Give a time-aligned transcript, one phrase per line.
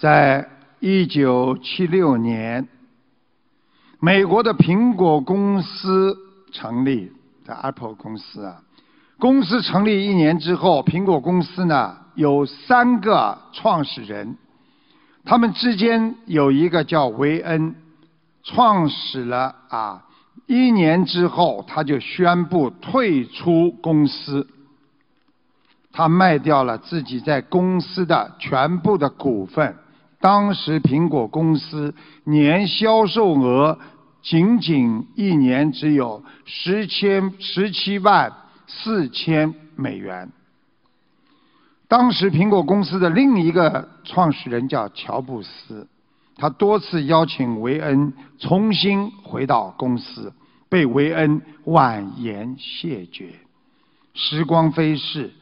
[0.00, 0.48] 在
[0.78, 2.68] 一九七六年，
[3.98, 6.16] 美国的苹果公司
[6.52, 7.10] 成立，
[7.44, 8.62] 在 Apple 公司啊。
[9.18, 14.36] 公司成立一年之后，苹果公司呢有三个创始人，
[15.24, 17.74] 他们之间有一个叫维恩，
[18.44, 20.04] 创始了啊，
[20.46, 24.46] 一年之后他就宣布退出公司，
[25.90, 29.74] 他卖掉了自己在公司的全部的股份。
[30.20, 31.94] 当时苹果公司
[32.24, 33.78] 年销售额
[34.20, 38.32] 仅仅一年只有十千十七万
[38.66, 40.30] 四千美元。
[41.86, 45.88] 当时苹果公司的另一个创始人叫乔布斯，
[46.36, 50.32] 他多次邀请维恩重新回到公司，
[50.68, 53.34] 被维恩婉言谢绝。
[54.14, 55.32] 时光飞逝。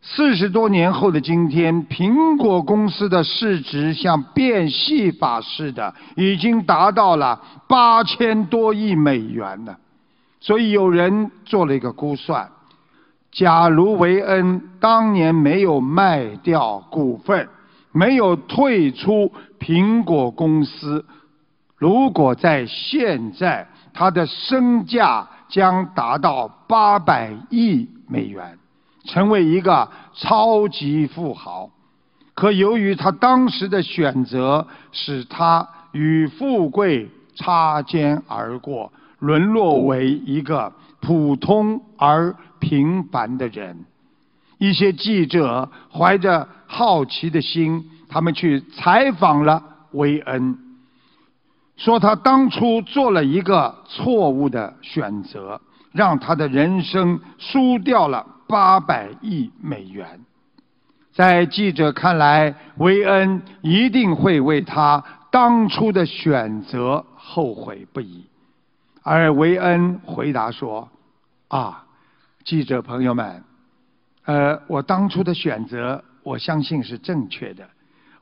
[0.00, 9.76] 四十多年后的今天，苹果公司的市值像变戏法似的，已经达到了八千多亿美元了。
[10.40, 12.48] 所以有人做了一个估算：
[13.32, 17.48] 假如维恩当年没有卖掉股份，
[17.90, 21.04] 没有退出苹果公司，
[21.76, 28.56] 如果在现在，他的身价将达到八百亿美元。
[29.08, 31.70] 成为一个超级富豪，
[32.34, 43.78] 可由于他当时的选择，使他与富贵擦肩而过，沦落为一个普通而平凡的人。
[44.58, 49.62] 一些记者怀着好奇的心，他们去采访了
[49.92, 50.58] 维恩，
[51.78, 55.58] 说他当初做了一个错误的选择，
[55.92, 58.26] 让他的人生输掉了。
[58.48, 60.24] 八百亿美元，
[61.12, 68.24] 在记者看来，维恩一定会为他当初的选择后悔不已。
[69.02, 70.88] 而维恩回答说
[71.48, 71.84] ：“啊，
[72.42, 73.44] 记者朋友们，
[74.24, 77.68] 呃，我当初的选择，我相信是正确的，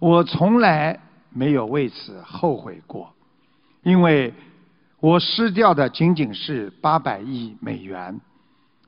[0.01, 0.99] 我从来
[1.31, 3.15] 没有为此后悔过，
[3.85, 4.35] 因为
[4.99, 8.21] 我失掉的仅仅是八百亿美元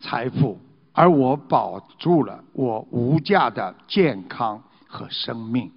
[0.01, 0.59] 财富。”
[0.99, 5.71] 而我保住了我无价的健康和生命。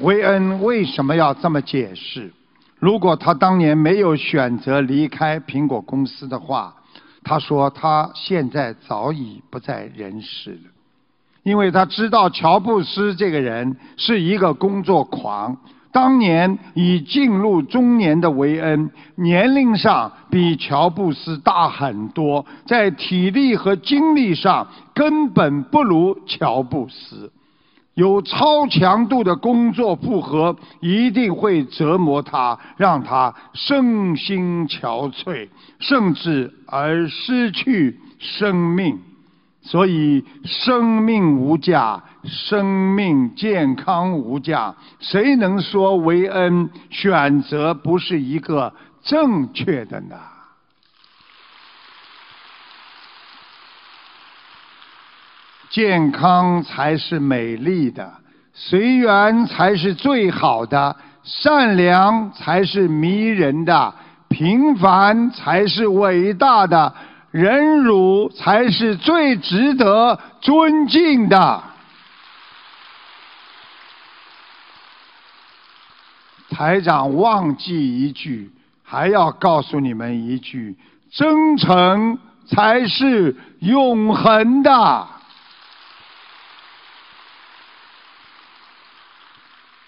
[0.00, 2.30] 维恩为什么要这么解释？
[2.78, 6.76] 如果他当年没有选择离开苹果公司的话，
[7.24, 10.70] 他说他现在早已不在人世了，
[11.42, 15.56] 因为他知道乔布斯这个人是一个工作狂。
[15.92, 27.30] 当年已进入中年的维恩，年龄上比乔布斯大很多，在体力和精力上根本不如乔布斯。
[27.94, 35.46] 有超强度的工作负荷，一定会折磨他，让他身心憔悴，
[35.78, 38.98] 甚至而失去生命。
[39.64, 44.74] 所以，生命无价，生命健康无价。
[44.98, 48.74] 谁能说维恩选择不是一个
[49.04, 50.16] 正确的呢？
[55.70, 58.12] 健康才是美丽的，
[58.52, 63.94] 随缘才是最好的，善良才是迷人的，
[64.28, 66.92] 平凡才是伟大的。
[67.32, 71.64] 忍辱才是最值得尊敬的。
[76.50, 78.52] 台长忘记一句，
[78.84, 80.76] 还要告诉你们一句：
[81.10, 85.08] 真诚才是永恒的。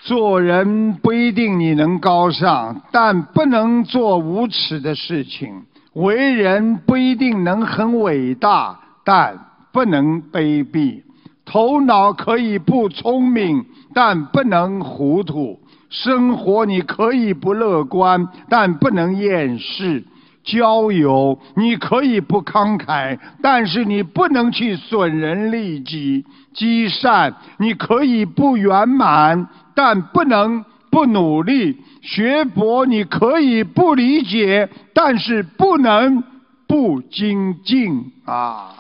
[0.01, 5.67] 做人不一定你能高尚，但不能做无耻的事情。
[5.95, 9.39] 为人不一定能很伟大，但
[9.73, 11.03] 不能卑鄙；
[11.45, 13.65] 头脑可以不聪明，
[13.95, 15.61] 但不能糊涂；
[15.91, 20.03] 生活你可以不乐观，但不能厌世；
[20.43, 30.65] 交友你可以不慷慨，但是你不能去损人利己；积善你可以不圆满，但不能。
[30.95, 36.23] 不努力学佛，你可以不理解，但是不能
[36.69, 38.77] 不精进啊！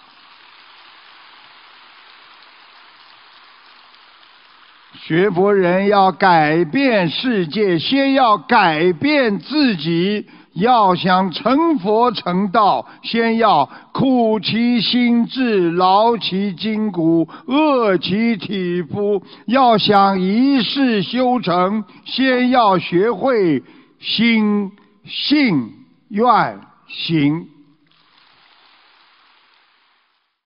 [4.92, 19.22] 学佛人要改变世界，先要改变自己，要想成佛成道，先要苦其心志，劳其筋骨，饿其体肤。
[19.46, 23.62] 要想一世修成，先要学会
[23.98, 24.70] 心、
[25.04, 25.72] 性、
[26.08, 27.53] 愿、行。